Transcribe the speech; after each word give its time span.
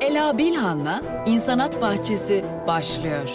Ela 0.00 0.38
Bilhan'la 0.38 1.02
İnsanat 1.26 1.82
Bahçesi 1.82 2.44
başlıyor. 2.66 3.28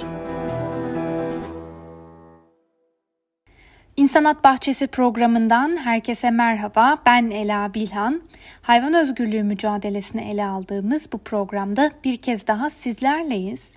İnsanat 3.97 4.43
Bahçesi 4.43 4.87
programından 4.87 5.77
herkese 5.77 6.31
merhaba. 6.31 6.97
Ben 7.05 7.31
Ela 7.31 7.73
Bilhan. 7.73 8.21
Hayvan 8.61 8.93
özgürlüğü 8.93 9.43
mücadelesini 9.43 10.21
ele 10.21 10.45
aldığımız 10.45 11.11
bu 11.13 11.17
programda 11.17 11.91
bir 12.03 12.17
kez 12.17 12.47
daha 12.47 12.69
sizlerleyiz. 12.69 13.71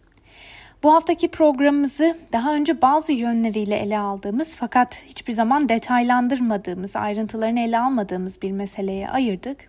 Bu 0.83 0.95
haftaki 0.95 1.29
programımızı 1.29 2.19
daha 2.33 2.55
önce 2.55 2.83
bazı 2.83 3.13
yönleriyle 3.13 3.77
ele 3.77 3.99
aldığımız 3.99 4.57
fakat 4.57 5.03
hiçbir 5.07 5.33
zaman 5.33 5.69
detaylandırmadığımız, 5.69 6.97
ayrıntılarını 6.97 7.61
ele 7.61 7.79
almadığımız 7.79 8.43
bir 8.43 8.53
meseleye 8.53 9.09
ayırdık. 9.09 9.69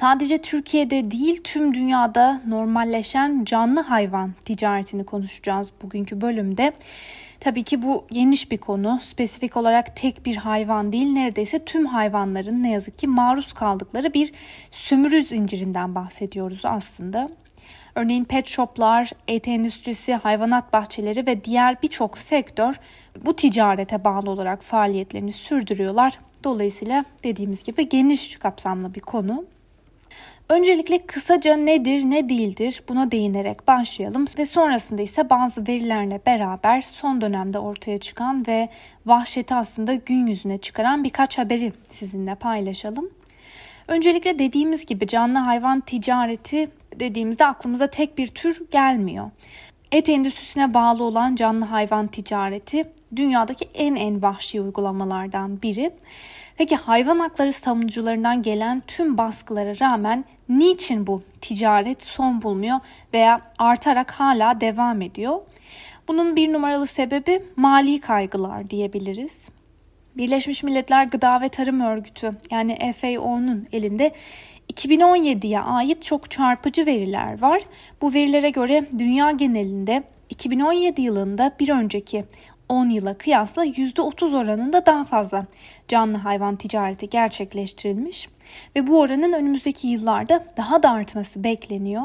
Sadece 0.00 0.38
Türkiye'de 0.38 1.10
değil 1.10 1.40
tüm 1.44 1.74
dünyada 1.74 2.40
normalleşen 2.46 3.44
canlı 3.44 3.80
hayvan 3.80 4.32
ticaretini 4.44 5.04
konuşacağız 5.04 5.72
bugünkü 5.82 6.20
bölümde. 6.20 6.72
Tabii 7.40 7.62
ki 7.62 7.82
bu 7.82 8.06
geniş 8.12 8.50
bir 8.50 8.58
konu. 8.58 8.98
Spesifik 9.02 9.56
olarak 9.56 9.96
tek 9.96 10.26
bir 10.26 10.36
hayvan 10.36 10.92
değil, 10.92 11.08
neredeyse 11.08 11.64
tüm 11.64 11.86
hayvanların 11.86 12.62
ne 12.62 12.70
yazık 12.70 12.98
ki 12.98 13.06
maruz 13.06 13.52
kaldıkları 13.52 14.14
bir 14.14 14.32
sömürü 14.70 15.22
zincirinden 15.22 15.94
bahsediyoruz 15.94 16.60
aslında. 16.64 17.28
Örneğin 17.94 18.24
pet 18.24 18.46
shoplar, 18.46 19.10
et 19.28 19.48
endüstrisi, 19.48 20.14
hayvanat 20.14 20.72
bahçeleri 20.72 21.26
ve 21.26 21.44
diğer 21.44 21.82
birçok 21.82 22.18
sektör 22.18 22.80
bu 23.26 23.36
ticarete 23.36 24.04
bağlı 24.04 24.30
olarak 24.30 24.62
faaliyetlerini 24.62 25.32
sürdürüyorlar. 25.32 26.18
Dolayısıyla 26.44 27.04
dediğimiz 27.24 27.62
gibi 27.62 27.88
geniş 27.88 28.36
kapsamlı 28.36 28.94
bir 28.94 29.00
konu. 29.00 29.44
Öncelikle 30.48 30.98
kısaca 31.06 31.56
nedir 31.56 32.04
ne 32.04 32.28
değildir 32.28 32.82
buna 32.88 33.10
değinerek 33.10 33.68
başlayalım 33.68 34.24
ve 34.38 34.46
sonrasında 34.46 35.02
ise 35.02 35.30
bazı 35.30 35.66
verilerle 35.66 36.20
beraber 36.26 36.82
son 36.82 37.20
dönemde 37.20 37.58
ortaya 37.58 37.98
çıkan 37.98 38.46
ve 38.46 38.68
vahşeti 39.06 39.54
aslında 39.54 39.94
gün 39.94 40.26
yüzüne 40.26 40.58
çıkaran 40.58 41.04
birkaç 41.04 41.38
haberi 41.38 41.72
sizinle 41.88 42.34
paylaşalım. 42.34 43.10
Öncelikle 43.88 44.38
dediğimiz 44.38 44.86
gibi 44.86 45.06
canlı 45.06 45.38
hayvan 45.38 45.80
ticareti 45.80 46.70
dediğimizde 47.00 47.46
aklımıza 47.46 47.86
tek 47.86 48.18
bir 48.18 48.26
tür 48.26 48.70
gelmiyor. 48.70 49.30
Et 49.92 50.08
endüstrisine 50.08 50.74
bağlı 50.74 51.04
olan 51.04 51.34
canlı 51.34 51.64
hayvan 51.64 52.06
ticareti 52.06 52.84
dünyadaki 53.16 53.68
en 53.74 53.94
en 53.94 54.22
vahşi 54.22 54.60
uygulamalardan 54.60 55.62
biri. 55.62 55.90
Peki 56.58 56.76
hayvan 56.76 57.18
hakları 57.18 57.52
savunucularından 57.52 58.42
gelen 58.42 58.82
tüm 58.86 59.18
baskılara 59.18 59.80
rağmen 59.80 60.24
niçin 60.48 61.06
bu 61.06 61.22
ticaret 61.40 62.02
son 62.02 62.42
bulmuyor 62.42 62.78
veya 63.14 63.40
artarak 63.58 64.10
hala 64.10 64.60
devam 64.60 65.02
ediyor? 65.02 65.40
Bunun 66.08 66.36
bir 66.36 66.52
numaralı 66.52 66.86
sebebi 66.86 67.42
mali 67.56 68.00
kaygılar 68.00 68.70
diyebiliriz. 68.70 69.48
Birleşmiş 70.16 70.62
Milletler 70.62 71.04
Gıda 71.04 71.40
ve 71.40 71.48
Tarım 71.48 71.80
Örgütü 71.80 72.32
yani 72.50 72.92
FAO'nun 72.92 73.66
elinde 73.72 74.12
2017'ye 74.72 75.60
ait 75.60 76.02
çok 76.02 76.30
çarpıcı 76.30 76.86
veriler 76.86 77.42
var. 77.42 77.62
Bu 78.02 78.14
verilere 78.14 78.50
göre 78.50 78.84
dünya 78.98 79.30
genelinde 79.30 80.02
2017 80.30 81.02
yılında 81.02 81.52
bir 81.60 81.68
önceki 81.68 82.24
10 82.68 82.88
yıla 82.88 83.14
kıyasla 83.14 83.64
%30 83.64 84.36
oranında 84.36 84.86
daha 84.86 85.04
fazla 85.04 85.46
canlı 85.88 86.18
hayvan 86.18 86.56
ticareti 86.56 87.08
gerçekleştirilmiş 87.08 88.28
ve 88.76 88.86
bu 88.86 89.00
oranın 89.00 89.32
önümüzdeki 89.32 89.88
yıllarda 89.88 90.44
daha 90.56 90.82
da 90.82 90.90
artması 90.90 91.44
bekleniyor. 91.44 92.02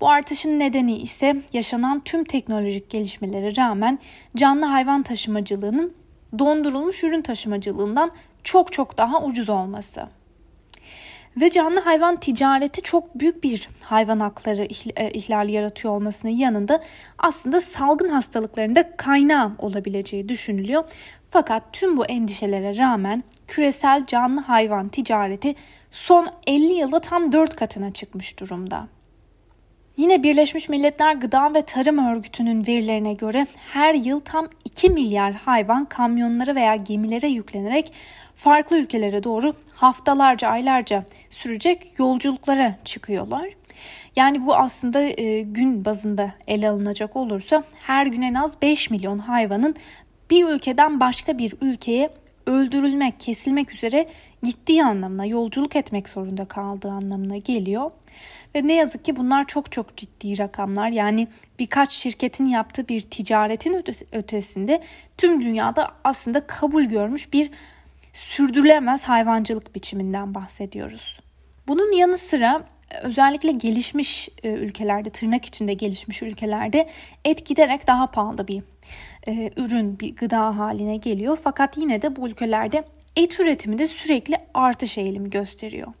Bu 0.00 0.08
artışın 0.10 0.58
nedeni 0.58 0.96
ise 0.96 1.42
yaşanan 1.52 2.00
tüm 2.00 2.24
teknolojik 2.24 2.90
gelişmelere 2.90 3.56
rağmen 3.56 3.98
canlı 4.36 4.66
hayvan 4.66 5.02
taşımacılığının 5.02 5.94
dondurulmuş 6.38 7.04
ürün 7.04 7.22
taşımacılığından 7.22 8.10
çok 8.44 8.72
çok 8.72 8.98
daha 8.98 9.22
ucuz 9.22 9.48
olması. 9.48 10.17
Ve 11.40 11.50
canlı 11.50 11.80
hayvan 11.80 12.16
ticareti 12.16 12.82
çok 12.82 13.20
büyük 13.20 13.44
bir 13.44 13.68
hayvan 13.84 14.20
hakları 14.20 14.62
e, 14.96 15.10
ihlali 15.10 15.52
yaratıyor 15.52 15.94
olmasının 15.94 16.32
yanında 16.32 16.82
aslında 17.18 17.60
salgın 17.60 18.08
hastalıklarında 18.08 18.96
kaynağı 18.96 19.52
olabileceği 19.58 20.28
düşünülüyor. 20.28 20.84
Fakat 21.30 21.62
tüm 21.72 21.96
bu 21.96 22.06
endişelere 22.06 22.76
rağmen 22.76 23.22
küresel 23.46 24.06
canlı 24.06 24.40
hayvan 24.40 24.88
ticareti 24.88 25.54
son 25.90 26.28
50 26.46 26.72
yılda 26.72 27.00
tam 27.00 27.32
4 27.32 27.56
katına 27.56 27.92
çıkmış 27.92 28.40
durumda. 28.40 28.88
Yine 29.98 30.22
Birleşmiş 30.22 30.68
Milletler 30.68 31.14
Gıda 31.14 31.54
ve 31.54 31.62
Tarım 31.62 31.98
Örgütü'nün 31.98 32.66
verilerine 32.66 33.14
göre 33.14 33.46
her 33.72 33.94
yıl 33.94 34.20
tam 34.20 34.48
2 34.64 34.90
milyar 34.90 35.32
hayvan 35.32 35.84
kamyonlara 35.84 36.54
veya 36.54 36.76
gemilere 36.76 37.28
yüklenerek 37.28 37.92
farklı 38.36 38.78
ülkelere 38.78 39.24
doğru 39.24 39.54
haftalarca, 39.74 40.48
aylarca 40.48 41.04
sürecek 41.30 41.92
yolculuklara 41.98 42.74
çıkıyorlar. 42.84 43.48
Yani 44.16 44.46
bu 44.46 44.56
aslında 44.56 45.00
e, 45.02 45.40
gün 45.42 45.84
bazında 45.84 46.32
ele 46.46 46.68
alınacak 46.68 47.16
olursa 47.16 47.64
her 47.82 48.06
gün 48.06 48.22
en 48.22 48.34
az 48.34 48.62
5 48.62 48.90
milyon 48.90 49.18
hayvanın 49.18 49.74
bir 50.30 50.48
ülkeden 50.48 51.00
başka 51.00 51.38
bir 51.38 51.54
ülkeye 51.60 52.10
öldürülmek, 52.46 53.20
kesilmek 53.20 53.74
üzere 53.74 54.06
gittiği 54.42 54.84
anlamına, 54.84 55.26
yolculuk 55.26 55.76
etmek 55.76 56.08
zorunda 56.08 56.44
kaldığı 56.44 56.90
anlamına 56.90 57.36
geliyor. 57.36 57.90
Ve 58.54 58.66
ne 58.66 58.74
yazık 58.74 59.04
ki 59.04 59.16
bunlar 59.16 59.46
çok 59.46 59.72
çok 59.72 59.96
ciddi 59.96 60.38
rakamlar. 60.38 60.88
Yani 60.88 61.28
birkaç 61.58 61.92
şirketin 61.92 62.46
yaptığı 62.46 62.88
bir 62.88 63.00
ticaretin 63.00 63.84
ötesinde 64.12 64.82
tüm 65.18 65.40
dünyada 65.40 65.92
aslında 66.04 66.46
kabul 66.46 66.84
görmüş 66.84 67.32
bir 67.32 67.50
sürdürülemez 68.12 69.04
hayvancılık 69.04 69.74
biçiminden 69.74 70.34
bahsediyoruz. 70.34 71.20
Bunun 71.68 71.92
yanı 71.92 72.18
sıra 72.18 72.64
özellikle 73.02 73.52
gelişmiş 73.52 74.28
e, 74.42 74.48
ülkelerde, 74.48 75.10
tırnak 75.10 75.44
içinde 75.44 75.74
gelişmiş 75.74 76.22
ülkelerde 76.22 76.88
et 77.24 77.46
giderek 77.46 77.86
daha 77.86 78.06
pahalı 78.06 78.48
bir 78.48 78.62
e, 79.28 79.50
ürün, 79.56 80.00
bir 80.00 80.16
gıda 80.16 80.58
haline 80.58 80.96
geliyor. 80.96 81.38
Fakat 81.42 81.78
yine 81.78 82.02
de 82.02 82.16
bu 82.16 82.28
ülkelerde 82.28 82.84
et 83.16 83.40
üretimi 83.40 83.78
de 83.78 83.86
sürekli 83.86 84.38
artış 84.54 84.98
eğilimi 84.98 85.30
gösteriyor. 85.30 85.92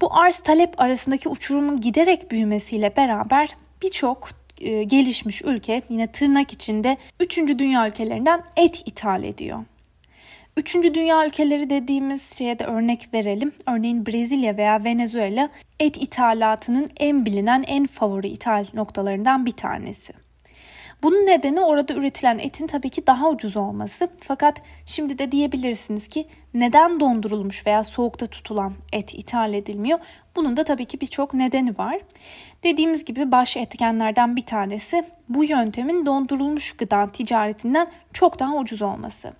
Bu 0.00 0.14
arz 0.14 0.38
talep 0.38 0.80
arasındaki 0.80 1.28
uçurumun 1.28 1.80
giderek 1.80 2.30
büyümesiyle 2.30 2.96
beraber 2.96 3.56
birçok 3.82 4.28
e, 4.60 4.82
gelişmiş 4.84 5.42
ülke 5.42 5.82
yine 5.88 6.06
tırnak 6.06 6.52
içinde 6.52 6.96
3. 7.20 7.38
dünya 7.38 7.88
ülkelerinden 7.88 8.42
et 8.56 8.82
ithal 8.86 9.24
ediyor. 9.24 9.64
Üçüncü 10.56 10.94
dünya 10.94 11.26
ülkeleri 11.26 11.70
dediğimiz 11.70 12.38
şeye 12.38 12.58
de 12.58 12.64
örnek 12.64 13.14
verelim. 13.14 13.52
Örneğin 13.66 14.06
Brezilya 14.06 14.56
veya 14.56 14.84
Venezuela 14.84 15.48
et 15.80 15.96
ithalatının 15.96 16.88
en 16.96 17.26
bilinen 17.26 17.64
en 17.66 17.86
favori 17.86 18.28
ithal 18.28 18.66
noktalarından 18.74 19.46
bir 19.46 19.52
tanesi. 19.52 20.12
Bunun 21.02 21.26
nedeni 21.26 21.60
orada 21.60 21.94
üretilen 21.94 22.38
etin 22.38 22.66
tabii 22.66 22.90
ki 22.90 23.06
daha 23.06 23.28
ucuz 23.28 23.56
olması. 23.56 24.08
Fakat 24.20 24.62
şimdi 24.86 25.18
de 25.18 25.32
diyebilirsiniz 25.32 26.08
ki 26.08 26.26
neden 26.54 27.00
dondurulmuş 27.00 27.66
veya 27.66 27.84
soğukta 27.84 28.26
tutulan 28.26 28.74
et 28.92 29.14
ithal 29.14 29.54
edilmiyor? 29.54 29.98
Bunun 30.36 30.56
da 30.56 30.64
tabii 30.64 30.84
ki 30.84 31.00
birçok 31.00 31.34
nedeni 31.34 31.78
var. 31.78 31.98
Dediğimiz 32.62 33.04
gibi 33.04 33.32
baş 33.32 33.56
etkenlerden 33.56 34.36
bir 34.36 34.46
tanesi 34.46 35.04
bu 35.28 35.44
yöntemin 35.44 36.06
dondurulmuş 36.06 36.72
gıda 36.72 37.12
ticaretinden 37.12 37.88
çok 38.12 38.38
daha 38.38 38.56
ucuz 38.56 38.82
olması. 38.82 39.32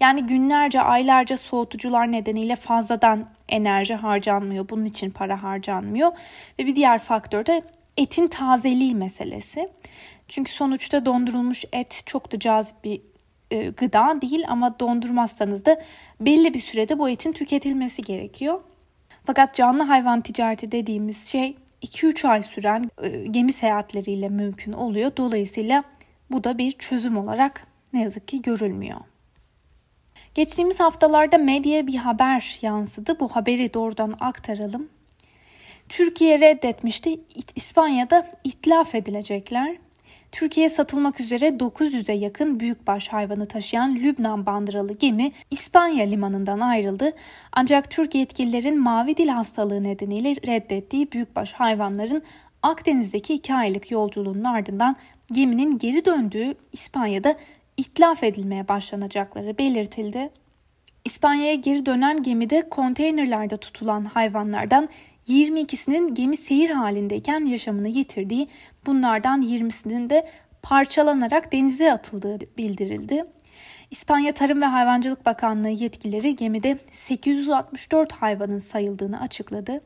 Yani 0.00 0.26
günlerce, 0.26 0.80
aylarca 0.80 1.36
soğutucular 1.36 2.12
nedeniyle 2.12 2.56
fazladan 2.56 3.24
enerji 3.48 3.94
harcanmıyor. 3.94 4.68
Bunun 4.68 4.84
için 4.84 5.10
para 5.10 5.42
harcanmıyor. 5.42 6.12
Ve 6.58 6.66
bir 6.66 6.76
diğer 6.76 6.98
faktör 6.98 7.46
de 7.46 7.62
etin 7.96 8.26
tazeliği 8.26 8.94
meselesi. 8.94 9.68
Çünkü 10.28 10.52
sonuçta 10.52 11.06
dondurulmuş 11.06 11.64
et 11.72 12.02
çok 12.06 12.32
da 12.32 12.38
cazip 12.38 12.84
bir 12.84 13.00
e, 13.50 13.68
gıda 13.68 14.20
değil 14.22 14.44
ama 14.48 14.80
dondurmazsanız 14.80 15.64
da 15.64 15.80
belli 16.20 16.54
bir 16.54 16.58
sürede 16.58 16.98
bu 16.98 17.08
etin 17.08 17.32
tüketilmesi 17.32 18.02
gerekiyor. 18.02 18.60
Fakat 19.24 19.54
canlı 19.54 19.82
hayvan 19.82 20.20
ticareti 20.20 20.72
dediğimiz 20.72 21.26
şey 21.26 21.56
2-3 21.82 22.28
ay 22.28 22.42
süren 22.42 22.84
e, 23.02 23.08
gemi 23.08 23.52
seyahatleriyle 23.52 24.28
mümkün 24.28 24.72
oluyor. 24.72 25.12
Dolayısıyla 25.16 25.84
bu 26.30 26.44
da 26.44 26.58
bir 26.58 26.72
çözüm 26.72 27.16
olarak 27.16 27.66
ne 27.92 28.02
yazık 28.02 28.28
ki 28.28 28.42
görülmüyor. 28.42 29.00
Geçtiğimiz 30.34 30.80
haftalarda 30.80 31.38
medyaya 31.38 31.86
bir 31.86 31.94
haber 31.94 32.58
yansıdı. 32.62 33.20
Bu 33.20 33.28
haberi 33.28 33.74
doğrudan 33.74 34.14
aktaralım. 34.20 34.88
Türkiye 35.88 36.40
reddetmişti. 36.40 37.20
İspanya'da 37.54 38.30
itlaf 38.44 38.94
edilecekler. 38.94 39.76
Türkiye'ye 40.32 40.70
satılmak 40.70 41.20
üzere 41.20 41.48
900'e 41.48 42.14
yakın 42.14 42.60
büyükbaş 42.60 43.08
hayvanı 43.08 43.48
taşıyan 43.48 43.96
Lübnan 43.96 44.46
bandıralı 44.46 44.92
gemi 44.98 45.32
İspanya 45.50 46.06
limanından 46.06 46.60
ayrıldı. 46.60 47.12
Ancak 47.52 47.90
Türk 47.90 48.14
yetkililerin 48.14 48.80
mavi 48.80 49.16
dil 49.16 49.28
hastalığı 49.28 49.82
nedeniyle 49.82 50.34
reddettiği 50.46 51.12
büyükbaş 51.12 51.52
hayvanların 51.52 52.22
Akdeniz'deki 52.62 53.34
iki 53.34 53.54
aylık 53.54 53.90
yolculuğunun 53.90 54.44
ardından 54.44 54.96
geminin 55.32 55.78
geri 55.78 56.04
döndüğü 56.04 56.54
İspanya'da 56.72 57.36
itlaf 57.76 58.22
edilmeye 58.22 58.68
başlanacakları 58.68 59.58
belirtildi. 59.58 60.30
İspanya'ya 61.04 61.54
geri 61.54 61.86
dönen 61.86 62.22
gemide 62.22 62.68
konteynerlerde 62.68 63.56
tutulan 63.56 64.04
hayvanlardan 64.04 64.88
22'sinin 65.28 66.14
gemi 66.14 66.36
seyir 66.36 66.70
halindeyken 66.70 67.44
yaşamını 67.44 67.88
yitirdiği, 67.88 68.48
bunlardan 68.86 69.42
20'sinin 69.42 70.10
de 70.10 70.28
parçalanarak 70.62 71.52
denize 71.52 71.92
atıldığı 71.92 72.38
bildirildi. 72.58 73.24
İspanya 73.90 74.32
Tarım 74.32 74.62
ve 74.62 74.66
Hayvancılık 74.66 75.26
Bakanlığı 75.26 75.68
yetkilileri 75.68 76.36
gemide 76.36 76.78
864 76.92 78.12
hayvanın 78.12 78.58
sayıldığını 78.58 79.20
açıkladı. 79.20 79.80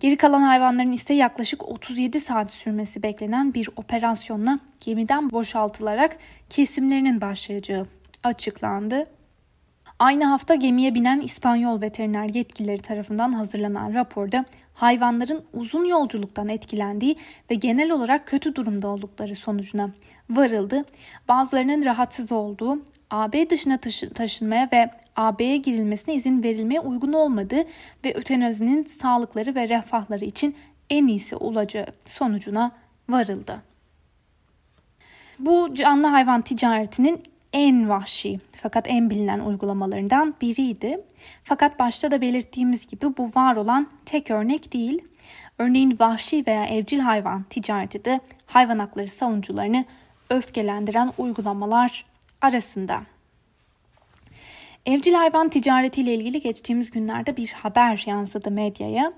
Geri 0.00 0.16
kalan 0.16 0.42
hayvanların 0.42 0.92
ise 0.92 1.14
yaklaşık 1.14 1.68
37 1.68 2.20
saat 2.20 2.50
sürmesi 2.50 3.02
beklenen 3.02 3.54
bir 3.54 3.68
operasyonla 3.76 4.58
gemiden 4.80 5.30
boşaltılarak 5.30 6.16
kesimlerinin 6.50 7.20
başlayacağı 7.20 7.86
açıklandı. 8.22 9.06
Aynı 9.98 10.24
hafta 10.24 10.54
gemiye 10.54 10.94
binen 10.94 11.20
İspanyol 11.20 11.80
veteriner 11.80 12.34
yetkilileri 12.34 12.78
tarafından 12.78 13.32
hazırlanan 13.32 13.94
raporda 13.94 14.44
hayvanların 14.74 15.44
uzun 15.52 15.84
yolculuktan 15.84 16.48
etkilendiği 16.48 17.16
ve 17.50 17.54
genel 17.54 17.90
olarak 17.90 18.26
kötü 18.26 18.54
durumda 18.54 18.88
oldukları 18.88 19.34
sonucuna 19.34 19.90
varıldı. 20.30 20.84
Bazılarının 21.28 21.84
rahatsız 21.84 22.32
olduğu, 22.32 22.82
AB 23.10 23.50
dışına 23.50 23.78
taşı 23.78 24.10
taşınmaya 24.10 24.68
ve 24.72 24.90
AB'ye 25.16 25.56
girilmesine 25.56 26.14
izin 26.14 26.42
verilmeye 26.42 26.80
uygun 26.80 27.12
olmadığı 27.12 27.64
ve 28.04 28.14
ötenazinin 28.14 28.84
sağlıkları 28.84 29.54
ve 29.54 29.68
refahları 29.68 30.24
için 30.24 30.56
en 30.90 31.06
iyisi 31.06 31.36
olacağı 31.36 31.86
sonucuna 32.04 32.72
varıldı. 33.08 33.62
Bu 35.38 35.74
canlı 35.74 36.06
hayvan 36.06 36.42
ticaretinin 36.42 37.22
en 37.52 37.88
vahşi 37.88 38.40
fakat 38.62 38.88
en 38.88 39.10
bilinen 39.10 39.40
uygulamalarından 39.40 40.34
biriydi. 40.40 41.00
Fakat 41.44 41.78
başta 41.78 42.10
da 42.10 42.20
belirttiğimiz 42.20 42.86
gibi 42.86 43.16
bu 43.16 43.30
var 43.34 43.56
olan 43.56 43.88
tek 44.06 44.30
örnek 44.30 44.72
değil. 44.72 45.04
Örneğin 45.58 45.96
vahşi 46.00 46.44
veya 46.46 46.66
evcil 46.66 46.98
hayvan 46.98 47.42
ticareti 47.42 48.04
de 48.04 48.20
hayvan 48.46 48.78
hakları 48.78 49.08
savunucularını 49.08 49.84
öfkelendiren 50.30 51.12
uygulamalar 51.18 52.04
arasında. 52.40 53.02
Evcil 54.86 55.14
hayvan 55.14 55.48
ticaretiyle 55.48 56.14
ilgili 56.14 56.40
geçtiğimiz 56.40 56.90
günlerde 56.90 57.36
bir 57.36 57.50
haber 57.50 58.04
yansıdı 58.06 58.50
medyaya. 58.50 59.12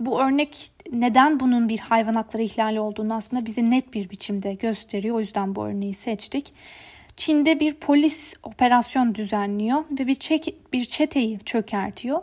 Bu 0.00 0.20
örnek 0.20 0.72
neden 0.92 1.40
bunun 1.40 1.68
bir 1.68 1.78
hayvan 1.78 2.14
hakları 2.14 2.42
ihlali 2.42 2.80
olduğunu 2.80 3.14
aslında 3.14 3.46
bize 3.46 3.70
net 3.70 3.94
bir 3.94 4.10
biçimde 4.10 4.54
gösteriyor. 4.54 5.16
O 5.16 5.20
yüzden 5.20 5.54
bu 5.54 5.66
örneği 5.66 5.94
seçtik. 5.94 6.52
Çin'de 7.16 7.60
bir 7.60 7.74
polis 7.74 8.34
operasyon 8.42 9.14
düzenliyor 9.14 9.84
ve 9.98 10.06
bir, 10.06 10.14
çek, 10.14 10.54
bir 10.72 10.84
çeteyi 10.84 11.38
çökertiyor. 11.38 12.22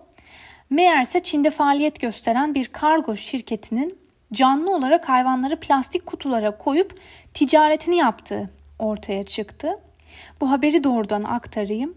Meğerse 0.69 1.23
Çin'de 1.23 1.49
faaliyet 1.49 1.99
gösteren 1.99 2.55
bir 2.55 2.67
kargo 2.67 3.15
şirketinin 3.15 3.99
canlı 4.33 4.75
olarak 4.75 5.09
hayvanları 5.09 5.59
plastik 5.59 6.05
kutulara 6.05 6.57
koyup 6.57 6.99
ticaretini 7.33 7.97
yaptığı 7.97 8.49
ortaya 8.79 9.23
çıktı. 9.23 9.79
Bu 10.41 10.51
haberi 10.51 10.83
doğrudan 10.83 11.23
aktarayım. 11.23 11.93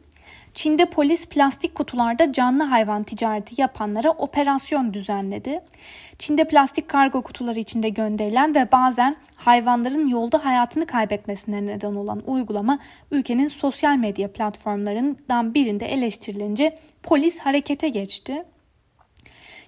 Çin'de 0.54 0.86
polis 0.86 1.28
plastik 1.28 1.74
kutularda 1.74 2.32
canlı 2.32 2.62
hayvan 2.62 3.02
ticareti 3.02 3.60
yapanlara 3.60 4.10
operasyon 4.10 4.94
düzenledi. 4.94 5.60
Çin'de 6.18 6.44
plastik 6.44 6.88
kargo 6.88 7.22
kutuları 7.22 7.58
içinde 7.58 7.88
gönderilen 7.88 8.54
ve 8.54 8.72
bazen 8.72 9.16
hayvanların 9.36 10.06
yolda 10.06 10.44
hayatını 10.44 10.86
kaybetmesine 10.86 11.66
neden 11.66 11.94
olan 11.94 12.22
uygulama 12.26 12.78
ülkenin 13.10 13.48
sosyal 13.48 13.96
medya 13.96 14.32
platformlarından 14.32 15.54
birinde 15.54 15.86
eleştirilince 15.86 16.78
polis 17.02 17.38
harekete 17.38 17.88
geçti. 17.88 18.44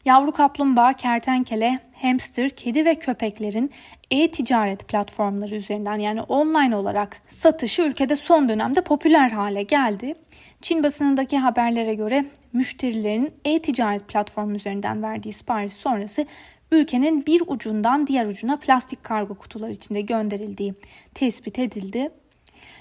Yavru 0.04 0.32
kaplumbağa, 0.32 0.92
kertenkele, 0.92 1.78
hamster, 2.02 2.50
kedi 2.50 2.84
ve 2.84 2.94
köpeklerin 2.94 3.70
e-ticaret 4.10 4.88
platformları 4.88 5.54
üzerinden 5.54 5.98
yani 5.98 6.22
online 6.22 6.76
olarak 6.76 7.22
satışı 7.28 7.82
ülkede 7.82 8.16
son 8.16 8.48
dönemde 8.48 8.80
popüler 8.80 9.30
hale 9.30 9.62
geldi. 9.62 10.14
Çin 10.64 10.82
basınındaki 10.82 11.38
haberlere 11.38 11.94
göre 11.94 12.24
müşterilerin 12.52 13.34
e-ticaret 13.44 14.08
platformu 14.08 14.56
üzerinden 14.56 15.02
verdiği 15.02 15.32
sipariş 15.32 15.72
sonrası 15.72 16.26
ülkenin 16.72 17.26
bir 17.26 17.42
ucundan 17.46 18.06
diğer 18.06 18.26
ucuna 18.26 18.56
plastik 18.56 19.04
kargo 19.04 19.34
kutular 19.34 19.68
içinde 19.68 20.00
gönderildiği 20.00 20.74
tespit 21.14 21.58
edildi. 21.58 22.10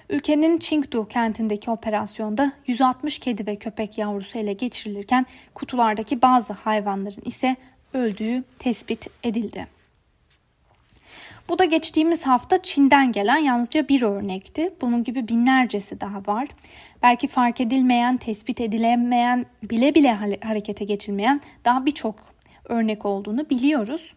Ülkenin 0.09 0.57
Chengdu 0.57 1.07
kentindeki 1.07 1.71
operasyonda 1.71 2.51
160 2.67 3.19
kedi 3.19 3.47
ve 3.47 3.55
köpek 3.55 3.97
yavrusu 3.97 4.39
ele 4.39 4.53
geçirilirken 4.53 5.25
kutulardaki 5.53 6.21
bazı 6.21 6.53
hayvanların 6.53 7.23
ise 7.25 7.55
öldüğü 7.93 8.43
tespit 8.59 9.07
edildi. 9.23 9.67
Bu 11.49 11.59
da 11.59 11.65
geçtiğimiz 11.65 12.27
hafta 12.27 12.61
Çin'den 12.61 13.11
gelen 13.11 13.37
yalnızca 13.37 13.87
bir 13.87 14.01
örnekti. 14.01 14.73
Bunun 14.81 15.03
gibi 15.03 15.27
binlercesi 15.27 16.01
daha 16.01 16.27
var. 16.27 16.47
Belki 17.01 17.27
fark 17.27 17.61
edilmeyen, 17.61 18.17
tespit 18.17 18.61
edilemeyen, 18.61 19.45
bile 19.63 19.95
bile 19.95 20.13
harekete 20.43 20.85
geçilmeyen 20.85 21.41
daha 21.65 21.85
birçok 21.85 22.15
örnek 22.65 23.05
olduğunu 23.05 23.49
biliyoruz. 23.49 24.13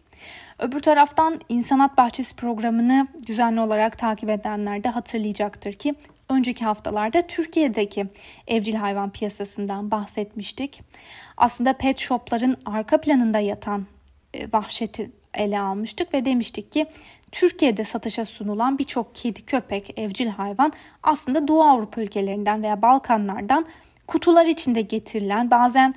Öbür 0.59 0.79
taraftan 0.79 1.39
İnsanat 1.49 1.97
Bahçesi 1.97 2.35
programını 2.35 3.07
düzenli 3.27 3.61
olarak 3.61 3.97
takip 3.97 4.29
edenler 4.29 4.83
de 4.83 4.89
hatırlayacaktır 4.89 5.73
ki 5.73 5.95
önceki 6.29 6.65
haftalarda 6.65 7.21
Türkiye'deki 7.21 8.05
evcil 8.47 8.75
hayvan 8.75 9.09
piyasasından 9.09 9.91
bahsetmiştik. 9.91 10.81
Aslında 11.37 11.73
pet 11.73 11.99
shopların 11.99 12.57
arka 12.65 13.01
planında 13.01 13.39
yatan 13.39 13.85
e, 14.33 14.51
vahşeti 14.53 15.11
ele 15.33 15.59
almıştık 15.59 16.13
ve 16.13 16.25
demiştik 16.25 16.71
ki 16.71 16.85
Türkiye'de 17.31 17.83
satışa 17.83 18.25
sunulan 18.25 18.77
birçok 18.79 19.15
kedi, 19.15 19.45
köpek, 19.45 19.99
evcil 19.99 20.27
hayvan 20.27 20.73
aslında 21.03 21.47
Doğu 21.47 21.63
Avrupa 21.63 22.01
ülkelerinden 22.01 22.63
veya 22.63 22.81
Balkanlardan 22.81 23.65
kutular 24.07 24.45
içinde 24.45 24.81
getirilen 24.81 25.51
bazen 25.51 25.95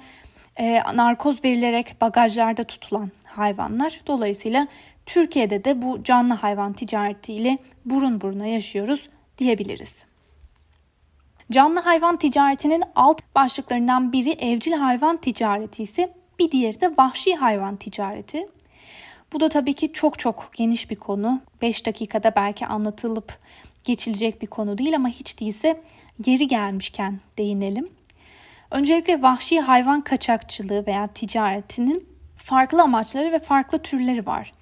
e, 0.56 0.82
narkoz 0.94 1.44
verilerek 1.44 1.96
bagajlarda 2.00 2.64
tutulan 2.64 3.10
hayvanlar. 3.24 4.00
Dolayısıyla 4.06 4.66
Türkiye'de 5.06 5.64
de 5.64 5.82
bu 5.82 6.04
canlı 6.04 6.34
hayvan 6.34 6.72
ticaretiyle 6.72 7.58
burun 7.84 8.20
buruna 8.20 8.46
yaşıyoruz 8.46 9.08
diyebiliriz. 9.38 10.04
Canlı 11.52 11.80
hayvan 11.80 12.16
ticaretinin 12.16 12.84
alt 12.94 13.20
başlıklarından 13.34 14.12
biri 14.12 14.30
evcil 14.30 14.72
hayvan 14.72 15.16
ticareti 15.16 15.82
ise 15.82 16.12
bir 16.38 16.50
diğeri 16.50 16.80
de 16.80 16.96
vahşi 16.98 17.36
hayvan 17.36 17.76
ticareti. 17.76 18.48
Bu 19.32 19.40
da 19.40 19.48
tabii 19.48 19.72
ki 19.72 19.92
çok 19.92 20.18
çok 20.18 20.50
geniş 20.54 20.90
bir 20.90 20.96
konu. 20.96 21.40
5 21.62 21.86
dakikada 21.86 22.32
belki 22.36 22.66
anlatılıp 22.66 23.38
geçilecek 23.84 24.42
bir 24.42 24.46
konu 24.46 24.78
değil 24.78 24.96
ama 24.96 25.08
hiç 25.08 25.40
değilse 25.40 25.80
geri 26.20 26.48
gelmişken 26.48 27.20
değinelim. 27.38 27.88
Öncelikle 28.70 29.22
vahşi 29.22 29.60
hayvan 29.60 30.00
kaçakçılığı 30.00 30.86
veya 30.86 31.06
ticaretinin 31.06 32.08
farklı 32.36 32.82
amaçları 32.82 33.32
ve 33.32 33.38
farklı 33.38 33.78
türleri 33.78 34.26
var. 34.26 34.52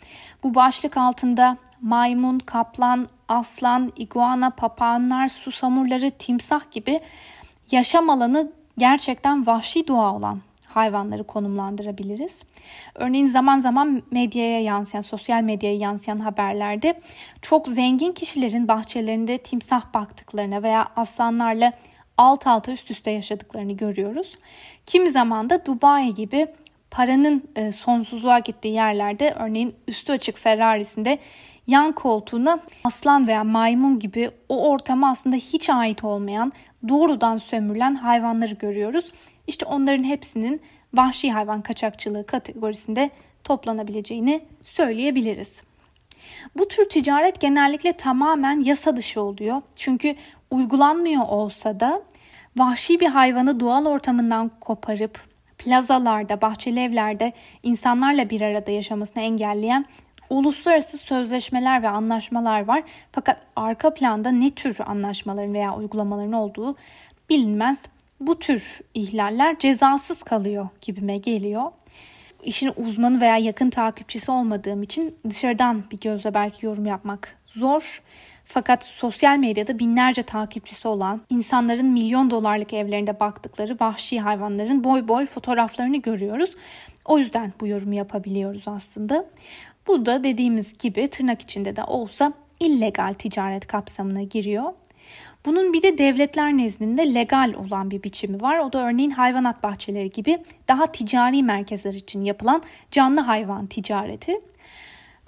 Bu 0.43 0.55
başlık 0.55 0.97
altında 0.97 1.57
maymun, 1.81 2.39
kaplan, 2.39 3.09
aslan, 3.29 3.93
iguana, 3.97 4.51
papağanlar, 4.51 5.29
susamurları, 5.29 6.11
timsah 6.11 6.71
gibi 6.71 7.01
yaşam 7.71 8.11
alanı 8.11 8.53
gerçekten 8.79 9.47
vahşi 9.47 9.89
doğa 9.89 10.15
olan 10.15 10.41
hayvanları 10.79 11.25
konumlandırabiliriz. 11.25 12.43
Örneğin 12.95 13.27
zaman 13.27 13.59
zaman 13.59 14.03
medyaya 14.11 14.61
yansıyan, 14.61 15.03
sosyal 15.03 15.43
medyaya 15.43 15.77
yansıyan 15.77 16.19
haberlerde 16.19 17.01
çok 17.43 17.69
zengin 17.69 18.13
kişilerin 18.13 18.69
bahçelerinde 18.69 19.39
timsah 19.39 19.95
baktıklarına 19.95 20.63
veya 20.63 20.87
aslanlarla 20.97 21.73
alt 22.19 22.47
alta 22.47 22.73
üst 22.73 22.91
üste 22.91 23.11
yaşadıklarını 23.11 23.73
görüyoruz. 23.73 24.39
Kimi 24.87 25.11
zaman 25.11 25.51
da 25.51 25.67
Dubai 25.67 26.15
gibi 26.15 26.47
paranın 26.91 27.49
e, 27.57 27.73
sonsuzluğa 27.73 28.39
gittiği 28.39 28.75
yerlerde 28.75 29.35
örneğin 29.39 29.75
üstü 29.89 30.13
açık 30.13 30.39
Ferrari'sinde 30.39 31.19
yan 31.67 31.93
koltuğuna 31.93 32.59
aslan 32.85 33.29
veya 33.29 33.45
maymun 33.45 33.99
gibi 33.99 34.31
o 34.49 34.71
ortama 34.71 35.11
aslında 35.11 35.37
hiç 35.37 35.71
ait 35.71 36.05
olmayan 36.05 36.53
doğrudan 36.89 37.37
sömürülen 37.37 37.95
hayvanları 37.95 38.55
görüyoruz. 38.55 39.13
İşte 39.47 39.67
onların 39.67 40.05
hepsinin 40.05 40.61
vahşi 40.95 41.33
hayvan 41.33 41.63
kaçakçılığı 41.63 42.27
kategorisinde 42.27 43.11
toplanabileceğini 43.45 44.41
söyleyebiliriz. 44.63 45.63
Bu 46.57 46.69
tür 46.69 46.89
ticaret 46.89 47.41
genellikle 47.41 47.93
tamamen 47.93 48.61
yasa 48.61 48.97
dışı 48.97 49.21
oluyor. 49.23 49.63
Çünkü 49.77 50.15
uygulanmıyor 50.51 51.29
olsa 51.29 51.81
da 51.81 52.03
vahşi 52.57 53.01
bir 53.01 53.07
hayvanı 53.07 53.61
doğal 53.61 53.87
ortamından 53.87 54.51
koparıp 54.61 55.21
plazalarda, 55.59 56.41
bahçeli 56.41 56.81
evlerde 56.81 57.33
insanlarla 57.63 58.31
bir 58.31 58.41
arada 58.41 58.71
yaşamasını 58.71 59.23
engelleyen 59.23 59.85
uluslararası 60.31 60.99
sözleşmeler 60.99 61.83
ve 61.83 61.89
anlaşmalar 61.89 62.65
var. 62.65 62.83
Fakat 63.13 63.41
arka 63.57 63.95
planda 63.95 64.31
ne 64.31 64.51
tür 64.51 64.77
anlaşmaların 64.87 65.55
veya 65.55 65.75
uygulamaların 65.75 66.33
olduğu 66.33 66.77
bilinmez. 67.31 67.79
Bu 68.21 68.39
tür 68.39 68.81
ihlaller 68.95 69.59
cezasız 69.59 70.23
kalıyor 70.23 70.69
gibime 70.83 71.19
geliyor. 71.19 71.73
İşin 72.43 72.73
uzmanı 72.77 73.21
veya 73.21 73.37
yakın 73.37 73.71
takipçisi 73.71 74.31
olmadığım 74.31 74.83
için 74.83 75.17
dışarıdan 75.31 75.85
bir 75.91 76.01
gözle 76.01 76.35
belki 76.35 76.67
yorum 76.67 76.87
yapmak 76.87 77.39
zor. 77.47 78.03
Fakat 78.45 78.85
sosyal 78.85 79.37
medyada 79.39 79.79
binlerce 79.79 80.23
takipçisi 80.23 80.89
olan 80.89 81.21
insanların 81.31 81.87
milyon 81.87 82.31
dolarlık 82.31 82.73
evlerinde 82.73 83.21
baktıkları 83.21 83.77
vahşi 83.81 84.21
hayvanların 84.21 84.85
boy 84.85 85.09
boy 85.09 85.27
fotoğraflarını 85.27 85.97
görüyoruz. 85.97 86.51
O 87.05 87.19
yüzden 87.19 87.53
bu 87.61 87.67
yorumu 87.67 87.95
yapabiliyoruz 87.95 88.63
aslında. 88.67 89.25
Bu 89.89 90.07
da 90.07 90.25
dediğimiz 90.25 90.79
gibi 90.79 91.09
tırnak 91.09 91.43
içinde 91.43 91.77
de 91.77 91.85
olsa 91.85 92.33
illegal 92.61 93.15
ticaret 93.15 93.67
kapsamına 93.67 94.23
giriyor. 94.23 94.73
Bunun 95.47 95.73
bir 95.73 95.83
de 95.83 95.99
devletler 95.99 96.57
nezdinde 96.57 97.15
legal 97.15 97.55
olan 97.55 97.91
bir 97.91 98.03
biçimi 98.03 98.41
var. 98.41 98.59
O 98.59 98.73
da 98.73 98.87
örneğin 98.87 99.11
hayvanat 99.11 99.63
bahçeleri 99.63 100.11
gibi 100.11 100.39
daha 100.69 100.93
ticari 100.93 101.43
merkezler 101.43 101.95
için 101.95 102.25
yapılan 102.25 102.63
canlı 102.91 103.21
hayvan 103.21 103.67
ticareti. 103.67 104.41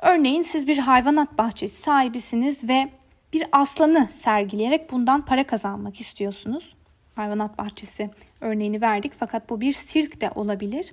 Örneğin 0.03 0.43
siz 0.43 0.69
bir 0.69 0.79
hayvanat 0.79 1.39
bahçesi 1.39 1.83
sahibisiniz 1.83 2.69
ve 2.69 2.91
bir 3.33 3.47
aslanı 3.53 4.09
sergileyerek 4.19 4.93
bundan 4.93 5.25
para 5.25 5.47
kazanmak 5.47 6.01
istiyorsunuz. 6.01 6.75
Hayvanat 7.15 7.59
bahçesi 7.59 8.11
örneğini 8.41 8.81
verdik 8.81 9.13
fakat 9.19 9.51
bu 9.51 9.61
bir 9.61 9.73
sirk 9.73 10.21
de 10.21 10.31
olabilir. 10.35 10.93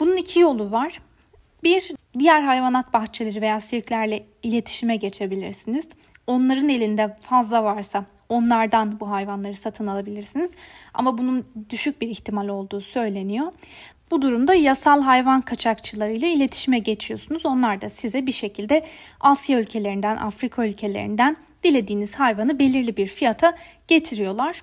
Bunun 0.00 0.16
iki 0.16 0.40
yolu 0.40 0.70
var. 0.70 1.00
Bir, 1.62 1.92
diğer 2.18 2.42
hayvanat 2.42 2.92
bahçeleri 2.92 3.40
veya 3.40 3.60
sirklerle 3.60 4.26
iletişime 4.42 4.96
geçebilirsiniz. 4.96 5.88
Onların 6.26 6.68
elinde 6.68 7.16
fazla 7.20 7.64
varsa 7.64 8.04
onlardan 8.28 9.00
bu 9.00 9.10
hayvanları 9.10 9.54
satın 9.54 9.86
alabilirsiniz. 9.86 10.50
Ama 10.94 11.18
bunun 11.18 11.46
düşük 11.70 12.00
bir 12.00 12.08
ihtimal 12.08 12.48
olduğu 12.48 12.80
söyleniyor. 12.80 13.52
Bu 14.10 14.22
durumda 14.22 14.54
yasal 14.54 15.02
hayvan 15.02 15.40
kaçakçılarıyla 15.40 16.28
iletişime 16.28 16.78
geçiyorsunuz. 16.78 17.46
Onlar 17.46 17.80
da 17.80 17.90
size 17.90 18.26
bir 18.26 18.32
şekilde 18.32 18.86
Asya 19.20 19.60
ülkelerinden, 19.60 20.16
Afrika 20.16 20.66
ülkelerinden 20.66 21.36
dilediğiniz 21.62 22.14
hayvanı 22.14 22.58
belirli 22.58 22.96
bir 22.96 23.06
fiyata 23.06 23.56
getiriyorlar. 23.88 24.62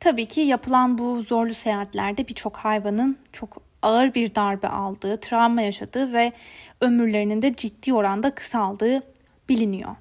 Tabii 0.00 0.26
ki 0.26 0.40
yapılan 0.40 0.98
bu 0.98 1.22
zorlu 1.22 1.54
seyahatlerde 1.54 2.28
birçok 2.28 2.56
hayvanın 2.56 3.18
çok 3.32 3.67
ağır 3.82 4.14
bir 4.14 4.34
darbe 4.34 4.68
aldığı, 4.68 5.20
travma 5.20 5.62
yaşadığı 5.62 6.12
ve 6.12 6.32
ömürlerinin 6.80 7.42
de 7.42 7.54
ciddi 7.56 7.94
oranda 7.94 8.34
kısaldığı 8.34 9.02
biliniyor. 9.48 9.96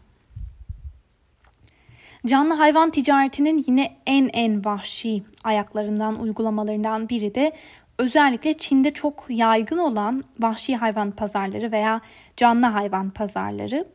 Canlı 2.25 2.53
hayvan 2.53 2.91
ticaretinin 2.91 3.63
yine 3.67 3.97
en 4.05 4.29
en 4.33 4.65
vahşi 4.65 5.23
ayaklarından, 5.43 6.19
uygulamalarından 6.21 7.09
biri 7.09 7.35
de 7.35 7.51
özellikle 7.97 8.57
Çin'de 8.57 8.93
çok 8.93 9.25
yaygın 9.29 9.77
olan 9.77 10.23
vahşi 10.39 10.75
hayvan 10.75 11.11
pazarları 11.11 11.71
veya 11.71 12.01
canlı 12.37 12.65
hayvan 12.65 13.09
pazarları. 13.09 13.85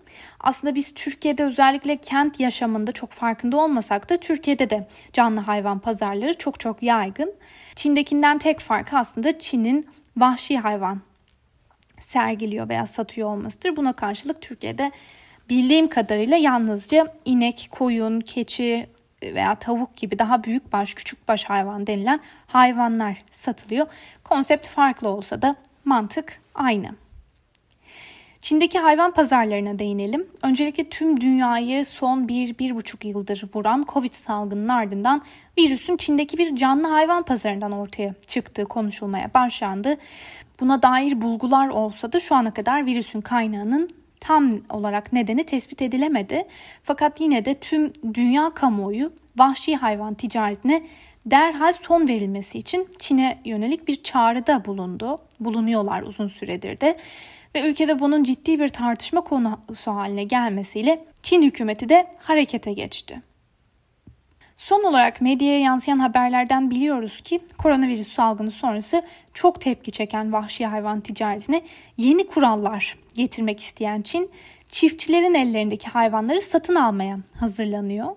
Aslında 0.41 0.75
biz 0.75 0.95
Türkiye'de 0.95 1.45
özellikle 1.45 1.97
kent 1.97 2.41
yaşamında 2.41 2.93
çok 2.93 3.11
farkında 3.11 3.57
olmasak 3.57 4.11
da 4.11 4.17
Türkiye'de 4.17 4.71
de 4.71 4.89
canlı 5.13 5.41
hayvan 5.41 5.79
pazarları 5.79 6.39
çok 6.39 6.61
çok 6.61 6.83
yaygın. 6.83 7.35
Çin'dekinden 7.75 8.39
tek 8.39 8.61
farkı 8.61 8.97
aslında 8.97 9.39
Çin'in 9.39 9.87
vahşi 10.17 10.59
hayvan 10.59 11.01
sergiliyor 12.01 12.69
veya 12.69 12.87
satıyor 12.87 13.29
olmasıdır. 13.29 13.77
Buna 13.77 13.93
karşılık 13.93 14.43
Türkiye'de 14.43 14.93
bildiğim 15.51 15.89
kadarıyla 15.89 16.37
yalnızca 16.37 17.15
inek, 17.25 17.69
koyun, 17.71 18.21
keçi 18.21 18.87
veya 19.23 19.55
tavuk 19.55 19.97
gibi 19.97 20.19
daha 20.19 20.45
büyük 20.45 20.73
baş, 20.73 20.95
küçük 20.95 21.29
baş 21.29 21.45
hayvan 21.45 21.87
denilen 21.87 22.21
hayvanlar 22.47 23.17
satılıyor. 23.31 23.87
Konsept 24.25 24.69
farklı 24.69 25.09
olsa 25.09 25.43
da 25.43 25.57
mantık 25.85 26.41
aynı. 26.55 26.89
Çin'deki 28.41 28.79
hayvan 28.79 29.13
pazarlarına 29.13 29.79
değinelim. 29.79 30.27
Öncelikle 30.43 30.85
tüm 30.85 31.21
dünyayı 31.21 31.87
son 31.87 32.27
1-1,5 32.27 33.07
yıldır 33.07 33.45
vuran 33.55 33.85
Covid 33.89 34.13
salgının 34.13 34.69
ardından 34.69 35.23
virüsün 35.59 35.97
Çin'deki 35.97 36.39
bir 36.39 36.57
canlı 36.57 36.89
hayvan 36.89 37.23
pazarından 37.23 37.73
ortaya 37.73 38.15
çıktığı 38.27 38.65
konuşulmaya 38.65 39.35
başlandı. 39.35 39.97
Buna 40.61 40.83
dair 40.83 41.21
bulgular 41.21 41.69
olsa 41.69 42.13
da 42.13 42.21
şu 42.21 42.35
ana 42.35 42.55
kadar 42.55 42.87
virüsün 42.87 43.21
kaynağının 43.21 43.91
tam 44.23 44.57
olarak 44.71 45.13
nedeni 45.13 45.45
tespit 45.45 45.83
edilemedi. 45.83 46.45
Fakat 46.83 47.21
yine 47.21 47.45
de 47.45 47.55
tüm 47.55 47.93
dünya 48.15 48.51
kamuoyu 48.51 49.13
vahşi 49.37 49.77
hayvan 49.77 50.15
ticaretine 50.15 50.83
derhal 51.27 51.73
son 51.73 52.09
verilmesi 52.09 52.59
için 52.59 52.89
Çin'e 52.99 53.39
yönelik 53.45 53.89
bir 53.89 54.03
çağrıda 54.03 54.65
bulundu. 54.65 55.19
Bulunuyorlar 55.41 56.03
uzun 56.03 56.29
süredir 56.29 56.81
de 56.81 56.97
ve 57.55 57.69
ülkede 57.69 58.01
bunun 58.01 58.23
ciddi 58.23 58.61
bir 58.61 58.69
tartışma 58.69 59.21
konusu 59.21 59.91
haline 59.91 60.25
gelmesiyle 60.25 61.05
Çin 61.23 61.43
hükümeti 61.43 61.89
de 61.89 62.11
harekete 62.19 62.73
geçti. 62.73 63.32
Son 64.63 64.85
olarak 64.85 65.21
medyaya 65.21 65.61
yansıyan 65.61 65.99
haberlerden 65.99 66.71
biliyoruz 66.71 67.21
ki 67.21 67.41
koronavirüs 67.59 68.13
salgını 68.13 68.51
sonrası 68.51 69.03
çok 69.35 69.61
tepki 69.61 69.91
çeken 69.91 70.33
vahşi 70.33 70.67
hayvan 70.67 71.01
ticaretine 71.01 71.63
yeni 71.97 72.27
kurallar 72.27 72.99
getirmek 73.15 73.61
isteyen 73.61 74.03
Çin, 74.03 74.31
çiftçilerin 74.69 75.35
ellerindeki 75.35 75.89
hayvanları 75.89 76.41
satın 76.41 76.75
almaya 76.75 77.19
hazırlanıyor. 77.41 78.17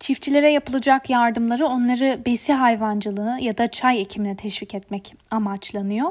Çiftçilere 0.00 0.50
yapılacak 0.50 1.10
yardımları 1.10 1.66
onları 1.66 2.20
besi 2.26 2.52
hayvancılığı 2.52 3.38
ya 3.40 3.58
da 3.58 3.66
çay 3.66 4.00
ekimine 4.00 4.36
teşvik 4.36 4.74
etmek 4.74 5.14
amaçlanıyor. 5.30 6.10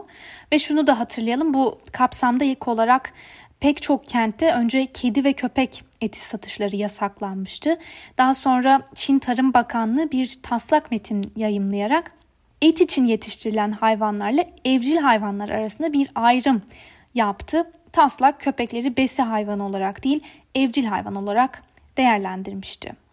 Ve 0.52 0.60
şunu 0.60 0.88
da 0.88 1.00
hatırlayalım 1.00 1.54
bu 1.54 1.80
kapsamda 1.92 2.44
ilk 2.44 2.68
olarak 2.68 3.14
pek 3.60 3.82
çok 3.82 4.08
kentte 4.08 4.54
önce 4.54 4.86
kedi 4.86 5.24
ve 5.24 5.34
köpek 5.34 5.84
eti 6.02 6.26
satışları 6.26 6.76
yasaklanmıştı. 6.76 7.78
Daha 8.18 8.34
sonra 8.34 8.82
Çin 8.96 9.20
Tarım 9.20 9.54
Bakanlığı 9.54 10.12
bir 10.12 10.40
taslak 10.44 10.92
metin 10.92 11.34
yayımlayarak 11.36 12.12
et 12.62 12.82
için 12.82 13.06
yetiştirilen 13.06 13.72
hayvanlarla 13.72 14.46
evcil 14.66 14.98
hayvanlar 14.98 15.50
arasında 15.50 15.94
bir 15.94 16.12
ayrım 16.16 16.62
yaptı. 17.16 17.72
Taslak 17.92 18.42
köpekleri 18.42 18.98
besi 18.98 19.22
hayvanı 19.22 19.66
olarak 19.66 20.04
değil 20.04 20.24
evcil 20.56 20.86
hayvan 20.86 21.16
olarak 21.16 21.64
değerlendirmişti. 21.98 23.09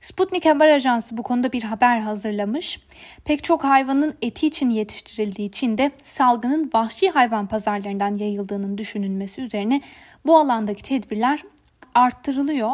Sputnik 0.00 0.46
Haber 0.46 0.68
Ajansı 0.68 1.16
bu 1.16 1.22
konuda 1.22 1.52
bir 1.52 1.62
haber 1.62 2.00
hazırlamış. 2.00 2.80
Pek 3.24 3.44
çok 3.44 3.64
hayvanın 3.64 4.14
eti 4.22 4.46
için 4.46 4.70
yetiştirildiği 4.70 5.50
Çin'de 5.50 5.90
salgının 6.02 6.70
vahşi 6.74 7.10
hayvan 7.10 7.46
pazarlarından 7.46 8.14
yayıldığının 8.14 8.78
düşünülmesi 8.78 9.40
üzerine 9.40 9.80
bu 10.26 10.38
alandaki 10.38 10.82
tedbirler 10.82 11.42
arttırılıyor. 11.94 12.72